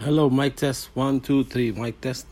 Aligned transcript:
Hello, 0.00 0.30
mic 0.30 0.56
test. 0.56 0.88
One, 0.94 1.20
two, 1.20 1.44
three. 1.44 1.72
Mic 1.72 2.00
test. 2.00 2.24